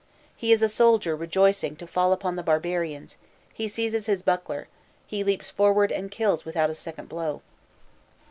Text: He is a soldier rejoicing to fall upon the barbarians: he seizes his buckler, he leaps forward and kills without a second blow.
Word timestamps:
He 0.35 0.51
is 0.51 0.63
a 0.63 0.67
soldier 0.67 1.15
rejoicing 1.15 1.75
to 1.75 1.85
fall 1.85 2.11
upon 2.11 2.35
the 2.35 2.41
barbarians: 2.41 3.17
he 3.53 3.67
seizes 3.67 4.07
his 4.07 4.23
buckler, 4.23 4.67
he 5.05 5.23
leaps 5.23 5.51
forward 5.51 5.91
and 5.91 6.09
kills 6.09 6.43
without 6.43 6.71
a 6.71 6.73
second 6.73 7.07
blow. 7.07 7.43